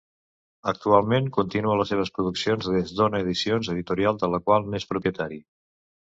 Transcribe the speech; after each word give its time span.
Actualment 0.69 1.25
continua 1.35 1.75
les 1.81 1.91
seves 1.93 2.11
produccions 2.15 2.69
des 2.75 2.93
d'Ona 2.99 3.19
Edicions, 3.25 3.69
editorial 3.75 4.17
de 4.23 4.31
la 4.37 4.41
qual 4.47 4.65
n'és 4.73 4.89
propietari. 4.95 5.39